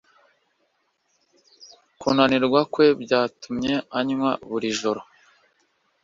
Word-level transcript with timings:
Kunanirwa 1.99 2.61
kwe 2.73 2.85
byatumye 3.01 3.73
anywa 3.99 4.31
buri 4.49 4.69
joro. 4.79 5.01